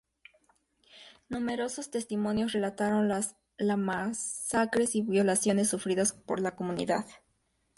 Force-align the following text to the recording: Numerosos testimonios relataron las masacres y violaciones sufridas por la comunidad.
Numerosos 1.29 1.91
testimonios 1.91 2.53
relataron 2.53 3.07
las 3.07 3.35
masacres 3.59 4.95
y 4.95 5.03
violaciones 5.03 5.69
sufridas 5.69 6.13
por 6.13 6.39
la 6.39 6.55
comunidad. 6.55 7.05